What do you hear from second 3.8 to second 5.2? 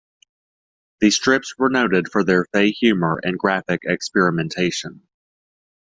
experimentation.